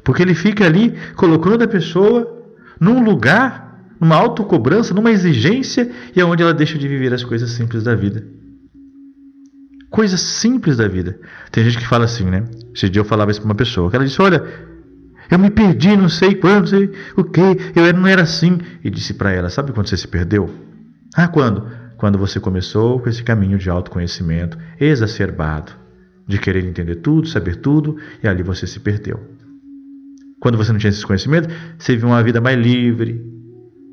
Porque 0.03 0.21
ele 0.21 0.33
fica 0.33 0.65
ali 0.65 0.97
colocando 1.15 1.63
a 1.63 1.67
pessoa 1.67 2.55
num 2.79 3.03
lugar, 3.03 3.93
numa 3.99 4.15
autocobrança, 4.15 4.93
numa 4.93 5.11
exigência, 5.11 5.91
e 6.15 6.21
é 6.21 6.25
onde 6.25 6.41
ela 6.41 6.53
deixa 6.53 6.77
de 6.77 6.87
viver 6.87 7.13
as 7.13 7.23
coisas 7.23 7.51
simples 7.51 7.83
da 7.83 7.95
vida. 7.95 8.25
Coisas 9.89 10.21
simples 10.21 10.77
da 10.77 10.87
vida. 10.87 11.19
Tem 11.51 11.63
gente 11.63 11.77
que 11.77 11.87
fala 11.87 12.05
assim, 12.05 12.23
né? 12.23 12.45
Esse 12.73 12.89
dia 12.89 13.01
eu 13.01 13.05
falava 13.05 13.31
isso 13.31 13.41
para 13.41 13.49
uma 13.49 13.55
pessoa, 13.55 13.89
que 13.89 13.95
ela 13.95 14.05
disse: 14.05 14.21
Olha, 14.21 14.68
eu 15.29 15.37
me 15.37 15.49
perdi, 15.49 15.95
não 15.95 16.09
sei 16.09 16.35
quando, 16.35 16.67
sei 16.67 16.91
o 17.15 17.23
que, 17.23 17.41
eu 17.75 17.93
não 17.93 18.07
era 18.07 18.23
assim. 18.23 18.59
E 18.83 18.89
disse 18.89 19.13
para 19.13 19.31
ela: 19.31 19.49
Sabe 19.49 19.71
quando 19.71 19.87
você 19.87 19.97
se 19.97 20.07
perdeu? 20.07 20.49
Ah, 21.15 21.27
quando? 21.27 21.67
Quando 21.97 22.17
você 22.17 22.39
começou 22.39 22.99
com 22.99 23.09
esse 23.09 23.23
caminho 23.23 23.57
de 23.57 23.69
autoconhecimento 23.69 24.57
exacerbado, 24.79 25.73
de 26.27 26.37
querer 26.37 26.65
entender 26.65 26.95
tudo, 26.95 27.27
saber 27.27 27.57
tudo, 27.57 27.97
e 28.23 28.27
ali 28.27 28.41
você 28.41 28.65
se 28.65 28.79
perdeu. 28.79 29.19
Quando 30.39 30.57
você 30.57 30.71
não 30.71 30.79
tinha 30.79 30.89
esse 30.89 31.05
conhecimento, 31.05 31.49
você 31.77 31.93
vivia 31.93 32.07
uma 32.07 32.23
vida 32.23 32.39
mais 32.39 32.57
livre, 32.57 33.21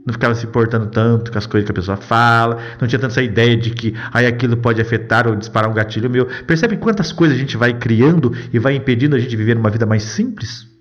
não 0.07 0.13
ficava 0.13 0.35
se 0.37 0.47
importando 0.47 0.87
tanto 0.87 1.33
com 1.33 1.39
as 1.39 1.47
coisas 1.47 1.67
que 1.67 1.73
a 1.73 1.75
pessoa 1.75 1.97
fala, 1.97 2.59
não 2.81 2.87
tinha 2.87 3.01
tanta 3.01 3.13
essa 3.13 3.23
ideia 3.23 3.57
de 3.57 3.71
que 3.71 3.93
aí 4.13 4.25
aquilo 4.25 4.57
pode 4.57 4.81
afetar 4.81 5.27
ou 5.27 5.35
disparar 5.35 5.69
um 5.69 5.75
gatilho 5.75 6.09
meu. 6.09 6.27
Percebe 6.47 6.77
quantas 6.77 7.11
coisas 7.11 7.37
a 7.37 7.41
gente 7.41 7.57
vai 7.57 7.75
criando 7.75 8.33
e 8.53 8.59
vai 8.61 8.77
impedindo 8.77 9.17
a 9.17 9.19
gente 9.19 9.35
viver 9.35 9.57
uma 9.57 9.69
vida 9.69 9.85
mais 9.85 10.05
simples? 10.05 10.76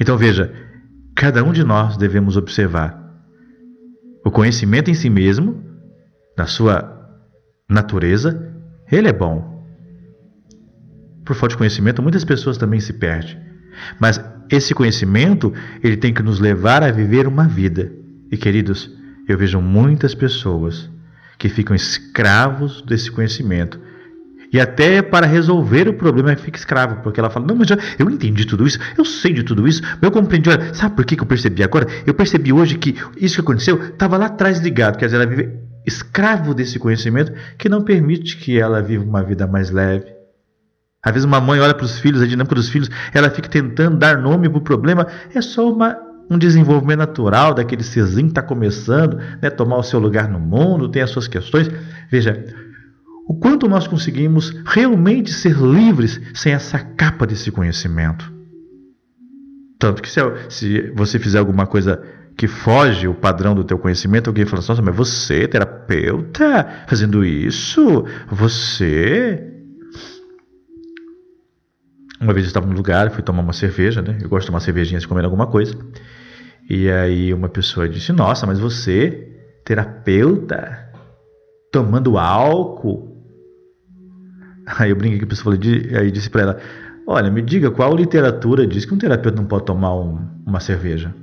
Então 0.00 0.16
veja, 0.16 0.52
cada 1.14 1.44
um 1.44 1.52
de 1.52 1.62
nós 1.62 1.98
devemos 1.98 2.36
observar 2.36 2.98
o 4.24 4.30
conhecimento 4.30 4.90
em 4.90 4.94
si 4.94 5.10
mesmo, 5.10 5.62
na 6.36 6.46
sua 6.46 6.98
natureza, 7.68 8.54
ele 8.90 9.08
é 9.08 9.12
bom. 9.12 9.62
Por 11.24 11.36
falta 11.36 11.54
de 11.54 11.58
conhecimento, 11.58 12.02
muitas 12.02 12.24
pessoas 12.24 12.56
também 12.56 12.80
se 12.80 12.94
perdem. 12.94 13.38
Mas 14.00 14.20
esse 14.50 14.74
conhecimento, 14.74 15.52
ele 15.82 15.96
tem 15.96 16.12
que 16.12 16.22
nos 16.22 16.40
levar 16.40 16.82
a 16.82 16.90
viver 16.90 17.26
uma 17.26 17.46
vida. 17.46 17.92
E 18.32 18.36
queridos, 18.36 18.90
eu 19.28 19.38
vejo 19.38 19.60
muitas 19.60 20.14
pessoas 20.14 20.90
que 21.38 21.48
ficam 21.48 21.74
escravos 21.74 22.82
desse 22.82 23.10
conhecimento 23.10 23.80
e 24.52 24.60
até 24.60 25.00
para 25.00 25.26
resolver 25.26 25.88
o 25.88 25.94
problema 25.94 26.34
fica 26.36 26.58
escravo, 26.58 27.02
porque 27.02 27.20
ela 27.20 27.30
fala: 27.30 27.46
Não, 27.46 27.54
mas 27.54 27.68
já, 27.68 27.76
eu 27.98 28.10
entendi 28.10 28.44
tudo 28.44 28.66
isso, 28.66 28.78
eu 28.98 29.04
sei 29.04 29.32
de 29.32 29.42
tudo 29.42 29.66
isso, 29.66 29.82
eu 30.00 30.10
compreendi. 30.10 30.50
Olha, 30.50 30.74
sabe 30.74 30.96
por 30.96 31.04
que, 31.04 31.16
que 31.16 31.22
eu 31.22 31.26
percebi 31.26 31.62
agora? 31.62 31.86
Eu 32.06 32.14
percebi 32.14 32.52
hoje 32.52 32.76
que 32.76 32.96
isso 33.16 33.36
que 33.36 33.40
aconteceu 33.40 33.82
estava 33.82 34.16
lá 34.16 34.26
atrás 34.26 34.58
ligado, 34.58 34.98
quer 34.98 35.06
dizer, 35.06 35.16
ela 35.16 35.26
vive 35.26 35.70
escravo 35.86 36.54
desse 36.54 36.78
conhecimento 36.78 37.32
que 37.56 37.68
não 37.68 37.82
permite 37.82 38.36
que 38.36 38.58
ela 38.58 38.82
viva 38.82 39.04
uma 39.04 39.22
vida 39.22 39.46
mais 39.46 39.70
leve. 39.70 40.06
Às 41.02 41.12
vezes 41.12 41.24
uma 41.24 41.40
mãe 41.40 41.58
olha 41.60 41.74
para 41.74 41.86
os 41.86 41.98
filhos, 41.98 42.20
a 42.20 42.26
dinâmica 42.26 42.54
dos 42.54 42.68
filhos, 42.68 42.90
ela 43.14 43.30
fica 43.30 43.48
tentando 43.48 43.96
dar 43.96 44.18
nome 44.18 44.48
para 44.48 44.58
o 44.58 44.60
problema, 44.60 45.06
é 45.34 45.40
só 45.40 45.72
uma, 45.72 45.96
um 46.30 46.36
desenvolvimento 46.36 46.98
natural 46.98 47.54
daquele 47.54 47.82
serzinho 47.82 48.26
que 48.26 48.32
está 48.32 48.42
começando, 48.42 49.18
né, 49.40 49.48
tomar 49.48 49.78
o 49.78 49.82
seu 49.82 49.98
lugar 49.98 50.28
no 50.28 50.38
mundo, 50.38 50.90
tem 50.90 51.00
as 51.00 51.10
suas 51.10 51.26
questões. 51.26 51.70
Veja, 52.10 52.44
o 53.30 53.34
quanto 53.34 53.68
nós 53.68 53.86
conseguimos 53.86 54.50
realmente 54.66 55.32
ser 55.32 55.56
livres 55.56 56.20
sem 56.34 56.52
essa 56.52 56.80
capa 56.80 57.24
desse 57.24 57.52
conhecimento. 57.52 58.28
Tanto 59.78 60.02
que 60.02 60.10
se, 60.10 60.18
se 60.48 60.90
você 60.96 61.16
fizer 61.16 61.38
alguma 61.38 61.64
coisa 61.64 62.02
que 62.36 62.48
foge 62.48 63.06
o 63.06 63.14
padrão 63.14 63.54
do 63.54 63.62
teu 63.62 63.78
conhecimento, 63.78 64.26
alguém 64.26 64.44
fala 64.46 64.58
assim, 64.58 64.72
nossa, 64.72 64.82
mas 64.82 64.96
você, 64.96 65.46
terapeuta, 65.46 66.84
fazendo 66.88 67.24
isso? 67.24 68.04
Você... 68.32 69.48
Uma 72.20 72.32
vez 72.32 72.46
eu 72.46 72.48
estava 72.48 72.66
num 72.66 72.74
lugar, 72.74 73.12
fui 73.12 73.22
tomar 73.22 73.42
uma 73.42 73.52
cerveja, 73.52 74.02
né? 74.02 74.18
Eu 74.20 74.28
gosto 74.28 74.46
de 74.46 74.46
tomar 74.48 74.58
cervejinha 74.58 74.98
de 74.98 75.06
comer 75.06 75.24
alguma 75.24 75.46
coisa. 75.46 75.78
E 76.68 76.90
aí 76.90 77.32
uma 77.32 77.48
pessoa 77.48 77.88
disse, 77.88 78.12
nossa, 78.12 78.44
mas 78.44 78.58
você, 78.58 79.40
terapeuta, 79.64 80.90
tomando 81.70 82.18
álcool, 82.18 83.09
Aí 84.78 84.90
eu 84.90 84.96
brinquei 84.96 85.18
com 85.18 85.24
a 85.24 85.28
pessoa, 85.28 85.56
falei, 85.56 85.96
aí 85.96 86.10
disse 86.10 86.30
para 86.30 86.42
ela: 86.42 86.60
Olha, 87.06 87.30
me 87.30 87.42
diga 87.42 87.70
qual 87.70 87.94
literatura 87.94 88.66
diz 88.66 88.84
que 88.84 88.94
um 88.94 88.98
terapeuta 88.98 89.36
não 89.36 89.46
pode 89.46 89.64
tomar 89.64 89.94
um, 89.94 90.18
uma 90.46 90.60
cerveja? 90.60 91.14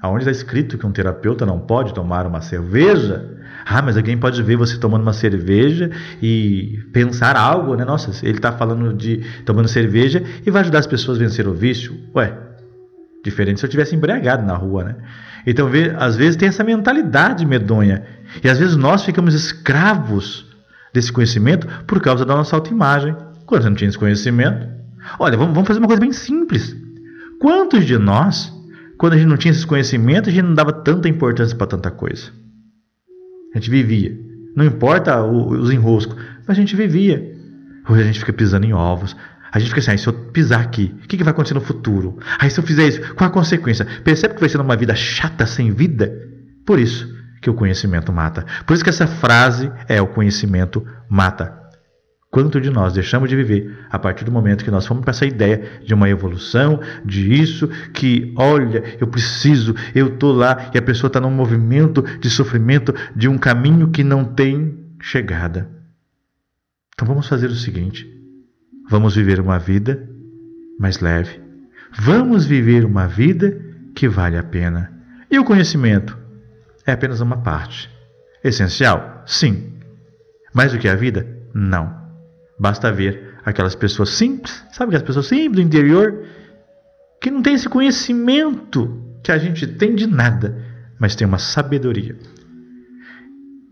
Aonde 0.00 0.20
está 0.20 0.30
escrito 0.30 0.78
que 0.78 0.86
um 0.86 0.92
terapeuta 0.92 1.44
não 1.44 1.58
pode 1.58 1.92
tomar 1.94 2.26
uma 2.26 2.40
cerveja? 2.40 3.34
Ah, 3.64 3.82
mas 3.82 3.96
alguém 3.96 4.16
pode 4.16 4.40
ver 4.42 4.56
você 4.56 4.78
tomando 4.78 5.02
uma 5.02 5.12
cerveja 5.12 5.90
e 6.22 6.78
pensar 6.92 7.36
algo, 7.36 7.74
né? 7.74 7.84
Nossa, 7.84 8.24
ele 8.24 8.38
está 8.38 8.52
falando 8.52 8.94
de 8.94 9.24
tomando 9.44 9.66
cerveja 9.66 10.22
e 10.44 10.50
vai 10.50 10.62
ajudar 10.62 10.78
as 10.78 10.86
pessoas 10.86 11.18
a 11.18 11.20
vencer 11.20 11.48
o 11.48 11.54
vício. 11.54 11.98
Ué, 12.14 12.32
diferente 13.24 13.58
se 13.58 13.66
eu 13.66 13.70
tivesse 13.70 13.96
embriagado 13.96 14.46
na 14.46 14.54
rua, 14.54 14.84
né? 14.84 14.96
Então, 15.44 15.68
às 15.98 16.14
vezes 16.14 16.36
tem 16.36 16.48
essa 16.48 16.62
mentalidade 16.62 17.44
medonha. 17.44 18.04
E 18.44 18.48
às 18.48 18.58
vezes 18.58 18.76
nós 18.76 19.04
ficamos 19.04 19.34
escravos 19.34 20.45
desse 20.96 21.12
conhecimento 21.12 21.66
por 21.86 22.00
causa 22.00 22.24
da 22.24 22.34
nossa 22.34 22.56
autoimagem. 22.56 23.14
Quando 23.44 23.62
você 23.62 23.68
não 23.68 23.76
tinha 23.76 23.88
esse 23.88 23.98
conhecimento, 23.98 24.66
olha, 25.20 25.36
vamos, 25.36 25.66
fazer 25.66 25.78
uma 25.78 25.86
coisa 25.86 26.00
bem 26.00 26.12
simples. 26.12 26.74
Quantos 27.38 27.84
de 27.84 27.96
nós, 27.98 28.52
quando 28.98 29.12
a 29.12 29.16
gente 29.16 29.28
não 29.28 29.36
tinha 29.36 29.52
esse 29.52 29.66
conhecimento, 29.66 30.28
a 30.28 30.32
gente 30.32 30.44
não 30.44 30.54
dava 30.54 30.72
tanta 30.72 31.08
importância 31.08 31.56
para 31.56 31.66
tanta 31.66 31.90
coisa? 31.90 32.30
A 33.54 33.58
gente 33.58 33.70
vivia. 33.70 34.18
Não 34.56 34.64
importa 34.64 35.22
os 35.22 35.70
enroscos, 35.70 36.16
mas 36.46 36.56
a 36.56 36.60
gente 36.60 36.74
vivia. 36.74 37.36
Hoje 37.88 38.00
a 38.00 38.04
gente 38.04 38.18
fica 38.18 38.32
pisando 38.32 38.66
em 38.66 38.72
ovos. 38.72 39.14
A 39.52 39.58
gente 39.58 39.68
fica 39.68 39.80
assim, 39.80 39.92
ah, 39.92 39.98
se 39.98 40.06
eu 40.06 40.12
pisar 40.12 40.60
aqui, 40.60 40.94
o 41.04 41.06
que, 41.06 41.16
que 41.16 41.22
vai 41.22 41.30
acontecer 41.30 41.54
no 41.54 41.60
futuro? 41.60 42.18
Aí 42.38 42.50
se 42.50 42.58
eu 42.58 42.64
fizer 42.64 42.88
isso, 42.88 43.14
qual 43.14 43.28
a 43.30 43.32
consequência? 43.32 43.86
Percebe 44.02 44.34
que 44.34 44.40
vai 44.40 44.48
ser 44.48 44.60
uma 44.60 44.76
vida 44.76 44.94
chata, 44.94 45.46
sem 45.46 45.72
vida? 45.72 46.12
Por 46.64 46.78
isso, 46.78 47.15
que 47.40 47.50
o 47.50 47.54
conhecimento 47.54 48.12
mata. 48.12 48.44
Por 48.66 48.74
isso 48.74 48.84
que 48.84 48.90
essa 48.90 49.06
frase 49.06 49.70
é 49.88 50.00
o 50.00 50.06
conhecimento 50.06 50.86
mata. 51.08 51.66
Quanto 52.30 52.60
de 52.60 52.70
nós 52.70 52.92
deixamos 52.92 53.30
de 53.30 53.36
viver 53.36 53.86
a 53.88 53.98
partir 53.98 54.24
do 54.24 54.32
momento 54.32 54.64
que 54.64 54.70
nós 54.70 54.86
fomos 54.86 55.02
para 55.02 55.12
essa 55.12 55.24
ideia 55.24 55.80
de 55.82 55.94
uma 55.94 56.08
evolução, 56.08 56.80
de 57.04 57.32
isso, 57.32 57.66
que 57.94 58.34
olha, 58.36 58.82
eu 59.00 59.06
preciso, 59.06 59.74
eu 59.94 60.08
estou 60.08 60.32
lá 60.32 60.70
e 60.74 60.76
a 60.76 60.82
pessoa 60.82 61.08
está 61.08 61.18
num 61.20 61.30
movimento 61.30 62.02
de 62.20 62.28
sofrimento, 62.28 62.94
de 63.14 63.26
um 63.26 63.38
caminho 63.38 63.88
que 63.90 64.04
não 64.04 64.24
tem 64.24 64.76
chegada. 65.00 65.70
Então 66.94 67.08
vamos 67.08 67.28
fazer 67.28 67.46
o 67.46 67.54
seguinte: 67.54 68.06
vamos 68.90 69.14
viver 69.16 69.40
uma 69.40 69.58
vida 69.58 70.06
mais 70.78 71.00
leve, 71.00 71.40
vamos 71.98 72.44
viver 72.44 72.84
uma 72.84 73.06
vida 73.06 73.58
que 73.94 74.08
vale 74.08 74.36
a 74.36 74.42
pena. 74.42 74.92
E 75.30 75.38
o 75.38 75.44
conhecimento? 75.44 76.25
É 76.86 76.92
apenas 76.92 77.20
uma 77.20 77.38
parte. 77.38 77.90
Essencial? 78.42 79.22
Sim. 79.26 79.72
Mais 80.54 80.72
do 80.72 80.78
que 80.78 80.88
a 80.88 80.94
vida? 80.94 81.26
Não. 81.52 81.94
Basta 82.58 82.92
ver 82.92 83.34
aquelas 83.44 83.74
pessoas 83.74 84.10
simples, 84.10 84.64
sabe 84.72 84.90
aquelas 84.90 85.06
pessoas 85.06 85.26
simples 85.26 85.56
do 85.56 85.62
interior, 85.62 86.24
que 87.20 87.30
não 87.30 87.42
têm 87.42 87.54
esse 87.54 87.68
conhecimento 87.68 89.02
que 89.22 89.32
a 89.32 89.38
gente 89.38 89.66
tem 89.66 89.94
de 89.94 90.06
nada, 90.06 90.56
mas 90.98 91.14
tem 91.14 91.26
uma 91.26 91.38
sabedoria. 91.38 92.16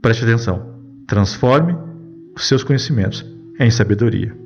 Preste 0.02 0.25
atenção. 0.25 0.75
Transforme 1.06 1.76
os 2.37 2.47
seus 2.47 2.64
conhecimentos 2.64 3.25
em 3.59 3.71
sabedoria. 3.71 4.37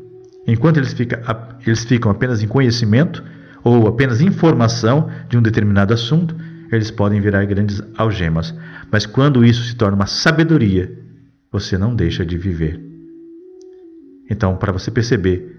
Enquanto 0.47 0.77
eles, 0.79 0.93
fica, 0.93 1.23
eles 1.67 1.85
ficam 1.85 2.11
apenas 2.11 2.43
em 2.43 2.49
conhecimento 2.49 3.23
ou 3.65 3.87
apenas 3.87 4.21
informação 4.21 5.11
de 5.29 5.37
um 5.37 5.43
determinado 5.43 5.93
assunto, 5.93 6.35
eles 6.71 6.91
podem 6.91 7.21
virar 7.21 7.45
grandes 7.45 7.83
algemas. 7.97 8.55
Mas 8.91 9.07
quando 9.07 9.45
isso 9.45 9.63
se 9.65 9.75
torna 9.75 9.97
uma 9.97 10.07
sabedoria, 10.07 10.93
você 11.51 11.79
não 11.79 11.95
deixa 11.95 12.25
de 12.25 12.37
viver. 12.37 12.81
Então, 14.31 14.57
para 14.57 14.73
você 14.73 14.91
perceber 14.91 15.57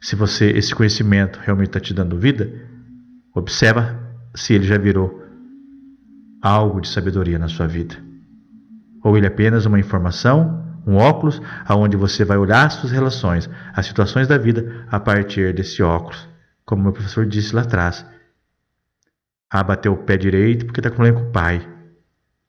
se 0.00 0.16
você 0.16 0.50
esse 0.50 0.74
conhecimento 0.74 1.40
realmente 1.42 1.68
está 1.68 1.80
te 1.80 1.94
dando 1.94 2.18
vida, 2.18 2.52
observa 3.34 3.98
se 4.34 4.52
ele 4.52 4.64
já 4.64 4.76
virou 4.76 5.22
algo 6.42 6.80
de 6.80 6.88
sabedoria 6.88 7.38
na 7.38 7.48
sua 7.48 7.66
vida. 7.66 7.96
Ou 9.02 9.16
ele 9.16 9.26
é 9.26 9.28
apenas 9.28 9.64
uma 9.64 9.78
informação, 9.78 10.62
um 10.86 10.96
óculos, 10.96 11.40
aonde 11.64 11.96
você 11.96 12.24
vai 12.24 12.36
olhar 12.36 12.66
as 12.66 12.74
suas 12.74 12.92
relações, 12.92 13.48
as 13.72 13.86
situações 13.86 14.28
da 14.28 14.36
vida 14.36 14.86
a 14.90 15.00
partir 15.00 15.54
desse 15.54 15.82
óculos. 15.82 16.28
Como 16.66 16.82
meu 16.82 16.92
professor 16.92 17.24
disse 17.24 17.54
lá 17.54 17.62
atrás. 17.62 18.04
Ah, 19.54 19.62
bateu 19.62 19.92
o 19.92 19.96
pé 19.96 20.16
direito 20.16 20.66
porque 20.66 20.80
está 20.80 20.90
com 20.90 20.96
problema 20.96 21.20
com 21.20 21.28
o 21.28 21.30
pai. 21.30 21.64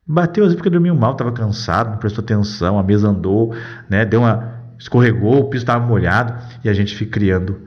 Bateu 0.07 0.43
vezes 0.43 0.55
porque 0.55 0.71
dormiu 0.71 0.95
mal, 0.95 1.11
estava 1.11 1.31
cansado, 1.31 1.91
não 1.91 1.97
prestou 1.99 2.23
atenção, 2.23 2.79
a 2.79 2.83
mesa 2.83 3.09
andou, 3.09 3.53
né, 3.87 4.03
deu 4.03 4.21
uma 4.21 4.55
escorregou, 4.79 5.41
o 5.41 5.43
piso 5.47 5.61
estava 5.61 5.85
molhado 5.85 6.33
e 6.63 6.67
a 6.67 6.73
gente 6.73 6.95
fica 6.95 7.11
criando 7.11 7.61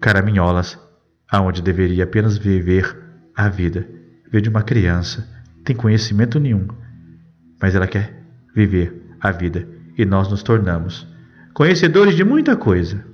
caraminholas 0.00 0.78
aonde 1.30 1.60
deveria 1.60 2.04
apenas 2.04 2.38
viver 2.38 2.96
a 3.36 3.50
vida. 3.50 3.86
Veja 4.30 4.48
uma 4.48 4.62
criança, 4.62 5.28
tem 5.62 5.76
conhecimento 5.76 6.40
nenhum, 6.40 6.68
mas 7.60 7.74
ela 7.74 7.86
quer 7.86 8.24
viver 8.54 9.14
a 9.20 9.30
vida 9.30 9.68
e 9.98 10.06
nós 10.06 10.30
nos 10.30 10.42
tornamos 10.42 11.06
conhecedores 11.52 12.16
de 12.16 12.24
muita 12.24 12.56
coisa, 12.56 13.04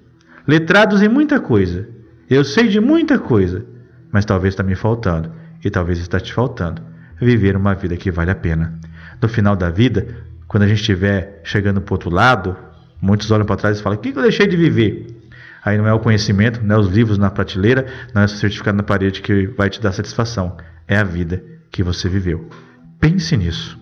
letrados 0.47 1.03
em 1.03 1.09
muita 1.09 1.41
coisa. 1.41 1.89
Eu 2.31 2.45
sei 2.45 2.69
de 2.69 2.79
muita 2.79 3.19
coisa, 3.19 3.67
mas 4.13 4.25
talvez 4.25 4.55
está 4.55 4.63
me 4.63 4.75
faltando 4.75 5.33
e 5.65 5.71
talvez 5.71 5.99
está 5.99 6.19
te 6.21 6.33
faltando 6.33 6.83
viver 7.21 7.57
uma 7.57 7.75
vida 7.75 7.97
que 7.97 8.11
vale 8.11 8.31
a 8.31 8.35
pena. 8.35 8.79
No 9.21 9.29
final 9.29 9.57
da 9.57 9.71
vida, 9.71 10.07
quando 10.47 10.63
a 10.63 10.69
gente 10.69 10.81
estiver 10.81 11.41
chegando 11.45 11.81
para 11.81 11.93
o 11.93 11.95
outro 11.95 12.11
lado, 12.11 12.57
muitos 13.01 13.31
olham 13.31 13.45
para 13.45 13.57
trás 13.57 13.79
e 13.79 13.83
falam: 13.83 13.99
O 13.99 14.01
que 14.01 14.11
eu 14.11 14.23
deixei 14.23 14.47
de 14.47 14.57
viver? 14.57 15.07
Aí 15.65 15.77
não 15.77 15.87
é 15.87 15.93
o 15.93 15.99
conhecimento, 15.99 16.61
não 16.63 16.77
é 16.77 16.79
os 16.79 16.89
livros 16.89 17.19
na 17.19 17.31
prateleira, 17.31 17.87
não 18.15 18.23
é 18.23 18.25
o 18.25 18.29
certificado 18.29 18.77
na 18.77 18.83
parede 18.83 19.21
que 19.21 19.47
vai 19.49 19.69
te 19.69 19.81
dar 19.81 19.93
satisfação. 19.93 20.57
É 20.87 20.97
a 20.97 21.05
vida 21.05 21.43
que 21.71 21.83
você 21.83 22.09
viveu. 22.09 22.49
Pense 23.01 23.37
nisso. 23.37 23.79